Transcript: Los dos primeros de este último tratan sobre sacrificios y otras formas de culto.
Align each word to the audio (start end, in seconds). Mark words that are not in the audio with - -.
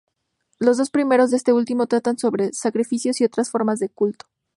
Los 0.57 0.77
dos 0.79 0.89
primeros 0.89 1.29
de 1.29 1.37
este 1.37 1.53
último 1.53 1.85
tratan 1.85 2.17
sobre 2.17 2.51
sacrificios 2.53 3.21
y 3.21 3.23
otras 3.25 3.51
formas 3.51 3.77
de 3.77 3.89
culto. 3.89 4.25